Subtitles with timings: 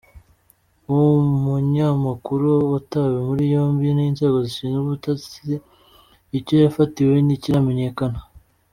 [0.91, 1.09] Uwo
[1.43, 5.51] munyamakuru watawe muri yombi n’inzego zishinzwe ubutasi,
[6.37, 8.19] icyo yafatiwe ntikiramenyekana.